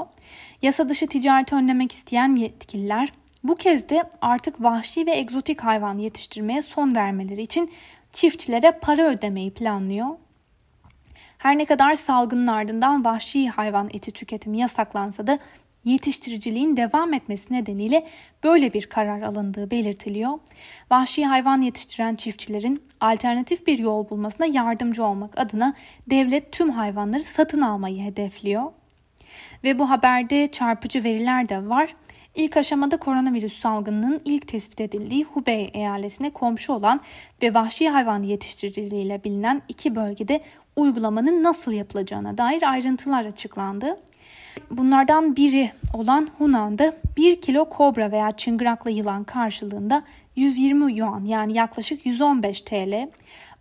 Yasa 0.62 0.88
dışı 0.88 1.06
ticareti 1.06 1.54
önlemek 1.54 1.92
isteyen 1.92 2.36
yetkililer 2.36 3.12
bu 3.44 3.54
kez 3.54 3.88
de 3.88 4.04
artık 4.22 4.62
vahşi 4.62 5.06
ve 5.06 5.12
egzotik 5.12 5.60
hayvan 5.60 5.98
yetiştirmeye 5.98 6.62
son 6.62 6.94
vermeleri 6.94 7.42
için 7.42 7.70
çiftçilere 8.12 8.72
para 8.82 9.02
ödemeyi 9.02 9.50
planlıyor. 9.50 10.08
Her 11.38 11.58
ne 11.58 11.64
kadar 11.64 11.94
salgının 11.94 12.46
ardından 12.46 13.04
vahşi 13.04 13.48
hayvan 13.48 13.88
eti 13.92 14.10
tüketimi 14.10 14.58
yasaklansa 14.58 15.26
da 15.26 15.38
yetiştiriciliğin 15.84 16.76
devam 16.76 17.12
etmesi 17.12 17.52
nedeniyle 17.52 18.06
böyle 18.44 18.72
bir 18.72 18.86
karar 18.86 19.22
alındığı 19.22 19.70
belirtiliyor. 19.70 20.38
Vahşi 20.90 21.26
hayvan 21.26 21.62
yetiştiren 21.62 22.14
çiftçilerin 22.14 22.82
alternatif 23.00 23.66
bir 23.66 23.78
yol 23.78 24.10
bulmasına 24.10 24.46
yardımcı 24.46 25.04
olmak 25.04 25.38
adına 25.38 25.74
devlet 26.10 26.52
tüm 26.52 26.70
hayvanları 26.70 27.22
satın 27.22 27.60
almayı 27.60 28.02
hedefliyor. 28.02 28.72
Ve 29.64 29.78
bu 29.78 29.90
haberde 29.90 30.46
çarpıcı 30.46 31.04
veriler 31.04 31.48
de 31.48 31.68
var. 31.68 31.94
İlk 32.34 32.56
aşamada 32.56 32.96
koronavirüs 32.96 33.60
salgınının 33.60 34.20
ilk 34.24 34.48
tespit 34.48 34.80
edildiği 34.80 35.24
Hubei 35.24 35.70
eyaletine 35.74 36.30
komşu 36.30 36.72
olan 36.72 37.00
ve 37.42 37.54
vahşi 37.54 37.88
hayvan 37.88 38.22
yetiştiriciliğiyle 38.22 39.24
bilinen 39.24 39.62
iki 39.68 39.94
bölgede 39.94 40.40
uygulamanın 40.76 41.42
nasıl 41.42 41.72
yapılacağına 41.72 42.38
dair 42.38 42.70
ayrıntılar 42.70 43.24
açıklandı. 43.24 43.92
Bunlardan 44.70 45.36
biri 45.36 45.70
olan 45.94 46.28
Hunan'da 46.38 46.96
1 47.16 47.40
kilo 47.40 47.64
kobra 47.64 48.12
veya 48.12 48.32
çıngıraklı 48.32 48.90
yılan 48.90 49.24
karşılığında 49.24 50.02
120 50.36 50.92
yuan 50.92 51.24
yani 51.24 51.54
yaklaşık 51.54 52.06
115 52.06 52.62
TL, 52.62 53.10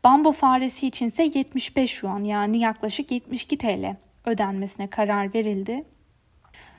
bambu 0.03 0.31
faresi 0.31 0.87
için 0.87 1.07
ise 1.07 1.23
75 1.23 2.03
yuan 2.03 2.23
yani 2.23 2.59
yaklaşık 2.59 3.11
72 3.11 3.57
TL 3.57 3.95
ödenmesine 4.25 4.87
karar 4.87 5.33
verildi. 5.33 5.83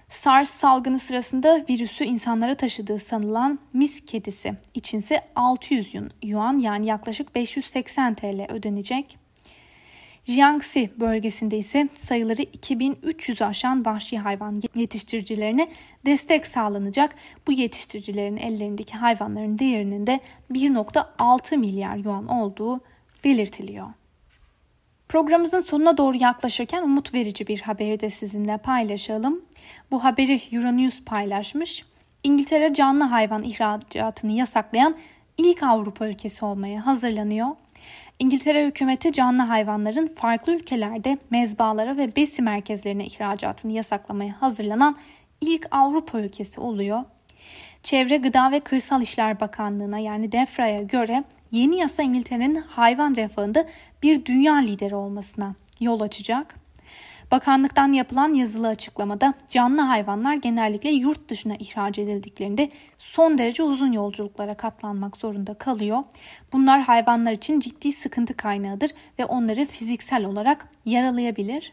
SARS 0.08 0.50
salgını 0.50 0.98
sırasında 0.98 1.64
virüsü 1.68 2.04
insanlara 2.04 2.54
taşıdığı 2.54 2.98
sanılan 2.98 3.58
mis 3.72 4.04
kedisi 4.04 4.54
içinse 4.74 5.20
600 5.36 5.94
yuan 6.22 6.58
yani 6.58 6.86
yaklaşık 6.86 7.34
580 7.34 8.14
TL 8.14 8.52
ödenecek. 8.52 9.23
Jiangxi 10.24 10.90
bölgesinde 11.00 11.58
ise 11.58 11.88
sayıları 11.94 12.42
2300'ü 12.42 13.44
aşan 13.44 13.84
vahşi 13.84 14.18
hayvan 14.18 14.62
yetiştiricilerine 14.74 15.68
destek 16.06 16.46
sağlanacak. 16.46 17.14
Bu 17.46 17.52
yetiştiricilerin 17.52 18.36
ellerindeki 18.36 18.94
hayvanların 18.94 19.58
değerinin 19.58 20.06
de 20.06 20.20
1.6 20.52 21.56
milyar 21.56 21.96
yuan 21.96 22.28
olduğu 22.28 22.80
belirtiliyor. 23.24 23.86
Programımızın 25.08 25.60
sonuna 25.60 25.96
doğru 25.98 26.16
yaklaşırken 26.16 26.82
umut 26.82 27.14
verici 27.14 27.46
bir 27.46 27.60
haberi 27.60 28.00
de 28.00 28.10
sizinle 28.10 28.58
paylaşalım. 28.58 29.44
Bu 29.90 30.04
haberi 30.04 30.40
Euronews 30.52 31.02
paylaşmış. 31.04 31.84
İngiltere 32.22 32.74
canlı 32.74 33.04
hayvan 33.04 33.42
ihracatını 33.42 34.32
yasaklayan 34.32 34.96
ilk 35.38 35.62
Avrupa 35.62 36.08
ülkesi 36.08 36.44
olmaya 36.44 36.86
hazırlanıyor. 36.86 37.48
İngiltere 38.18 38.66
hükümeti 38.66 39.12
canlı 39.12 39.42
hayvanların 39.42 40.06
farklı 40.06 40.52
ülkelerde 40.52 41.18
mezbalara 41.30 41.96
ve 41.96 42.16
besi 42.16 42.42
merkezlerine 42.42 43.04
ihracatını 43.04 43.72
yasaklamaya 43.72 44.42
hazırlanan 44.42 44.96
ilk 45.40 45.66
Avrupa 45.70 46.20
ülkesi 46.20 46.60
oluyor. 46.60 47.04
Çevre, 47.82 48.16
Gıda 48.16 48.52
ve 48.52 48.60
Kırsal 48.60 49.02
İşler 49.02 49.40
Bakanlığı'na 49.40 49.98
yani 49.98 50.32
DEFRA'ya 50.32 50.82
göre 50.82 51.24
yeni 51.50 51.78
yasa 51.78 52.02
İngiltere'nin 52.02 52.54
hayvan 52.54 53.16
refahında 53.16 53.66
bir 54.02 54.24
dünya 54.24 54.54
lideri 54.54 54.94
olmasına 54.94 55.54
yol 55.80 56.00
açacak. 56.00 56.63
Bakanlıktan 57.34 57.92
yapılan 57.92 58.32
yazılı 58.32 58.68
açıklamada 58.68 59.34
canlı 59.48 59.80
hayvanlar 59.80 60.34
genellikle 60.34 60.90
yurt 60.90 61.28
dışına 61.28 61.56
ihraç 61.58 61.98
edildiklerinde 61.98 62.70
son 62.98 63.38
derece 63.38 63.62
uzun 63.62 63.92
yolculuklara 63.92 64.54
katlanmak 64.54 65.16
zorunda 65.16 65.54
kalıyor. 65.54 65.98
Bunlar 66.52 66.80
hayvanlar 66.80 67.32
için 67.32 67.60
ciddi 67.60 67.92
sıkıntı 67.92 68.36
kaynağıdır 68.36 68.90
ve 69.18 69.24
onları 69.24 69.66
fiziksel 69.66 70.24
olarak 70.24 70.68
yaralayabilir. 70.84 71.72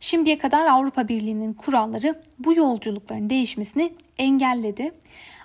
Şimdiye 0.00 0.38
kadar 0.38 0.66
Avrupa 0.66 1.08
Birliği'nin 1.08 1.52
kuralları 1.52 2.22
bu 2.38 2.54
yolculukların 2.54 3.30
değişmesini 3.30 3.92
engelledi. 4.18 4.92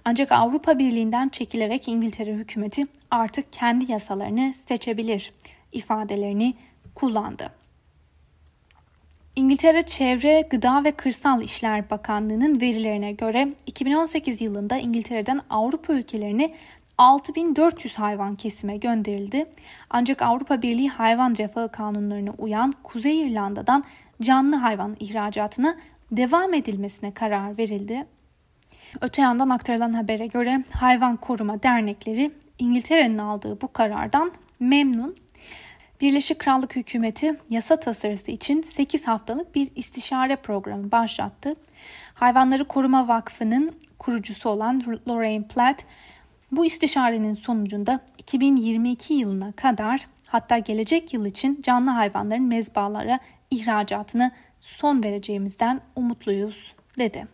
Ancak 0.05 0.31
Avrupa 0.31 0.79
Birliği'nden 0.79 1.29
çekilerek 1.29 1.87
İngiltere 1.87 2.33
hükümeti 2.33 2.83
artık 3.11 3.53
kendi 3.53 3.91
yasalarını 3.91 4.53
seçebilir 4.67 5.31
ifadelerini 5.71 6.53
kullandı. 6.95 7.62
İngiltere 9.35 9.81
Çevre, 9.81 10.41
Gıda 10.49 10.83
ve 10.83 10.91
Kırsal 10.91 11.41
İşler 11.41 11.89
Bakanlığı'nın 11.89 12.61
verilerine 12.61 13.11
göre 13.11 13.53
2018 13.65 14.41
yılında 14.41 14.77
İngiltere'den 14.77 15.41
Avrupa 15.49 15.93
ülkelerine 15.93 16.49
6400 16.97 17.99
hayvan 17.99 18.35
kesime 18.35 18.77
gönderildi. 18.77 19.45
Ancak 19.89 20.21
Avrupa 20.21 20.61
Birliği 20.61 20.89
hayvan 20.89 21.35
refahı 21.37 21.71
kanunlarına 21.71 22.33
uyan 22.37 22.73
Kuzey 22.83 23.21
İrlanda'dan 23.21 23.83
canlı 24.21 24.55
hayvan 24.55 24.97
ihracatına 24.99 25.77
devam 26.11 26.53
edilmesine 26.53 27.13
karar 27.13 27.57
verildi. 27.57 28.05
Öte 29.01 29.21
yandan 29.21 29.49
aktarılan 29.49 29.93
habere 29.93 30.27
göre 30.27 30.63
hayvan 30.71 31.17
koruma 31.17 31.63
dernekleri 31.63 32.31
İngiltere'nin 32.59 33.17
aldığı 33.17 33.61
bu 33.61 33.73
karardan 33.73 34.31
memnun. 34.59 35.15
Birleşik 36.03 36.39
Krallık 36.39 36.75
hükümeti 36.75 37.31
yasa 37.49 37.79
tasarısı 37.79 38.31
için 38.31 38.61
8 38.61 39.07
haftalık 39.07 39.55
bir 39.55 39.69
istişare 39.75 40.35
programı 40.35 40.91
başlattı. 40.91 41.55
Hayvanları 42.13 42.67
Koruma 42.67 43.07
Vakfı'nın 43.07 43.75
kurucusu 43.99 44.49
olan 44.49 44.83
Lorraine 45.07 45.47
Platt 45.47 45.85
bu 46.51 46.65
istişarenin 46.65 47.35
sonucunda 47.35 47.99
2022 48.17 49.13
yılına 49.13 49.51
kadar 49.51 50.07
hatta 50.27 50.57
gelecek 50.57 51.13
yıl 51.13 51.25
için 51.25 51.61
canlı 51.61 51.91
hayvanların 51.91 52.43
mezbalara 52.43 53.19
ihracatını 53.51 54.31
son 54.59 55.03
vereceğimizden 55.03 55.81
umutluyuz 55.95 56.73
dedi. 56.97 57.27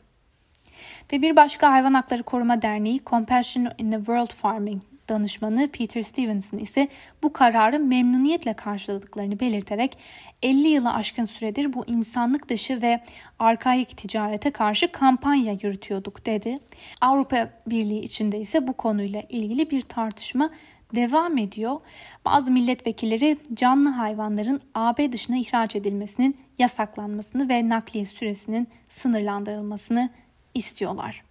Ve 1.13 1.21
bir 1.21 1.35
başka 1.35 1.71
hayvan 1.71 1.93
hakları 1.93 2.23
koruma 2.23 2.61
derneği 2.61 3.01
Compassion 3.05 3.71
in 3.77 3.91
the 3.91 3.97
World 3.97 4.33
Farming 4.33 4.88
danışmanı 5.09 5.67
Peter 5.67 6.01
Stevenson 6.01 6.57
ise 6.57 6.87
bu 7.23 7.33
kararı 7.33 7.79
memnuniyetle 7.79 8.53
karşıladıklarını 8.53 9.39
belirterek 9.39 9.97
50 10.43 10.67
yılı 10.67 10.93
aşkın 10.93 11.25
süredir 11.25 11.73
bu 11.73 11.85
insanlık 11.87 12.49
dışı 12.49 12.81
ve 12.81 13.01
arkaik 13.39 13.97
ticarete 13.97 14.51
karşı 14.51 14.91
kampanya 14.91 15.53
yürütüyorduk 15.53 16.25
dedi. 16.25 16.59
Avrupa 17.01 17.49
Birliği 17.67 18.01
içinde 18.01 18.39
ise 18.39 18.67
bu 18.67 18.73
konuyla 18.73 19.23
ilgili 19.29 19.69
bir 19.69 19.81
tartışma 19.81 20.49
devam 20.95 21.37
ediyor. 21.37 21.79
Bazı 22.25 22.51
milletvekilleri 22.51 23.37
canlı 23.53 23.89
hayvanların 23.89 24.61
AB 24.75 25.11
dışına 25.11 25.37
ihraç 25.37 25.75
edilmesinin 25.75 26.37
yasaklanmasını 26.57 27.49
ve 27.49 27.69
nakliye 27.69 28.05
süresinin 28.05 28.67
sınırlandırılmasını 28.89 30.09
istiyorlar. 30.53 31.28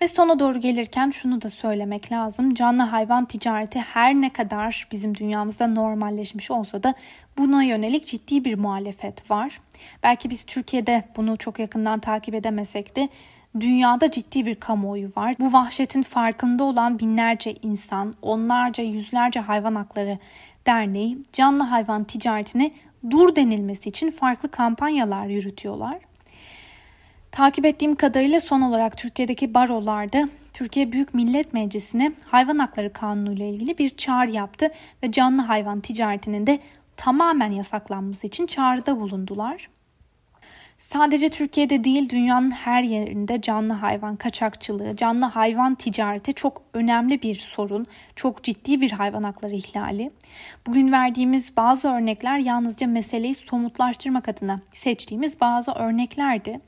Ve 0.00 0.08
sona 0.08 0.38
doğru 0.38 0.58
gelirken 0.58 1.10
şunu 1.10 1.42
da 1.42 1.50
söylemek 1.50 2.12
lazım. 2.12 2.54
Canlı 2.54 2.82
hayvan 2.82 3.24
ticareti 3.24 3.78
her 3.78 4.14
ne 4.14 4.32
kadar 4.32 4.88
bizim 4.92 5.14
dünyamızda 5.14 5.66
normalleşmiş 5.66 6.50
olsa 6.50 6.82
da 6.82 6.94
buna 7.38 7.62
yönelik 7.62 8.06
ciddi 8.06 8.44
bir 8.44 8.58
muhalefet 8.58 9.30
var. 9.30 9.60
Belki 10.02 10.30
biz 10.30 10.44
Türkiye'de 10.44 11.04
bunu 11.16 11.36
çok 11.36 11.58
yakından 11.58 12.00
takip 12.00 12.34
edemesek 12.34 12.96
de 12.96 13.08
dünyada 13.60 14.10
ciddi 14.10 14.46
bir 14.46 14.54
kamuoyu 14.54 15.08
var. 15.16 15.34
Bu 15.40 15.52
vahşetin 15.52 16.02
farkında 16.02 16.64
olan 16.64 16.98
binlerce 16.98 17.54
insan, 17.62 18.14
onlarca, 18.22 18.84
yüzlerce 18.84 19.40
hayvan 19.40 19.74
hakları 19.74 20.18
derneği 20.66 21.18
canlı 21.32 21.62
hayvan 21.62 22.04
ticaretine 22.04 22.70
dur 23.10 23.36
denilmesi 23.36 23.88
için 23.88 24.10
farklı 24.10 24.50
kampanyalar 24.50 25.26
yürütüyorlar. 25.26 26.07
Takip 27.38 27.64
ettiğim 27.64 27.94
kadarıyla 27.94 28.40
son 28.40 28.60
olarak 28.60 28.96
Türkiye'deki 28.96 29.54
barolarda 29.54 30.28
Türkiye 30.52 30.92
Büyük 30.92 31.14
Millet 31.14 31.54
Meclisi'ne 31.54 32.12
hayvan 32.26 32.58
hakları 32.58 32.92
kanunu 32.92 33.32
ile 33.32 33.50
ilgili 33.50 33.78
bir 33.78 33.88
çağrı 33.88 34.30
yaptı 34.30 34.70
ve 35.02 35.12
canlı 35.12 35.42
hayvan 35.42 35.80
ticaretinin 35.80 36.46
de 36.46 36.58
tamamen 36.96 37.50
yasaklanması 37.50 38.26
için 38.26 38.46
çağrıda 38.46 39.00
bulundular. 39.00 39.68
Sadece 40.76 41.28
Türkiye'de 41.28 41.84
değil 41.84 42.08
dünyanın 42.08 42.50
her 42.50 42.82
yerinde 42.82 43.40
canlı 43.40 43.72
hayvan 43.72 44.16
kaçakçılığı, 44.16 44.96
canlı 44.96 45.24
hayvan 45.24 45.74
ticareti 45.74 46.34
çok 46.34 46.62
önemli 46.74 47.22
bir 47.22 47.34
sorun, 47.34 47.86
çok 48.16 48.42
ciddi 48.42 48.80
bir 48.80 48.90
hayvan 48.90 49.22
hakları 49.22 49.54
ihlali. 49.54 50.10
Bugün 50.66 50.92
verdiğimiz 50.92 51.56
bazı 51.56 51.88
örnekler 51.88 52.38
yalnızca 52.38 52.86
meseleyi 52.86 53.34
somutlaştırmak 53.34 54.28
adına 54.28 54.60
seçtiğimiz 54.72 55.40
bazı 55.40 55.72
örneklerdi. 55.72 56.60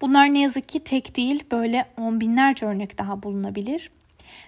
Bunlar 0.00 0.34
ne 0.34 0.40
yazık 0.40 0.68
ki 0.68 0.84
tek 0.84 1.16
değil 1.16 1.44
böyle 1.50 1.86
on 1.98 2.20
binlerce 2.20 2.66
örnek 2.66 2.98
daha 2.98 3.22
bulunabilir. 3.22 3.90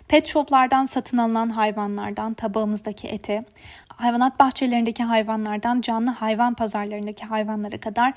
Pet 0.08 0.26
shoplardan 0.26 0.84
satın 0.84 1.18
alınan 1.18 1.48
hayvanlardan 1.48 2.34
tabağımızdaki 2.34 3.08
ete, 3.08 3.44
hayvanat 3.88 4.38
bahçelerindeki 4.40 5.02
hayvanlardan 5.02 5.80
canlı 5.80 6.10
hayvan 6.10 6.54
pazarlarındaki 6.54 7.24
hayvanlara 7.24 7.80
kadar 7.80 8.12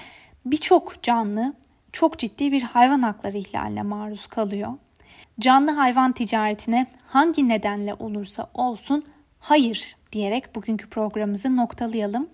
birçok 0.46 1.04
canlı 1.04 1.54
çok 1.92 2.20
ciddi 2.20 2.52
bir 2.52 2.62
hayvan 2.62 3.02
hakları 3.02 3.38
ihlaline 3.38 3.82
maruz 3.82 4.28
kalıyor. 4.28 4.74
Canlı 5.40 5.72
hayvan 5.72 6.12
ticaretine 6.12 6.88
hangi 7.08 7.50
nedenle 7.50 7.94
olursa 7.94 8.50
olsun 8.54 9.06
hayır 9.40 9.96
diyerek 10.12 10.56
bugünkü 10.56 10.90
programımızı 10.90 11.56
noktalayalım. 11.56 12.30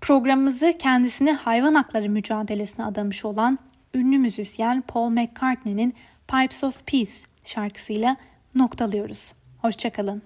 Programımızı 0.00 0.74
kendisini 0.78 1.32
hayvan 1.32 1.74
hakları 1.74 2.08
mücadelesine 2.10 2.84
adamış 2.84 3.24
olan 3.24 3.58
ünlü 3.94 4.18
müzisyen 4.18 4.82
Paul 4.82 5.10
McCartney'nin 5.10 5.94
Pipes 6.28 6.64
of 6.64 6.86
Peace 6.86 7.12
şarkısıyla 7.44 8.16
noktalıyoruz. 8.54 9.32
Hoşçakalın. 9.58 10.22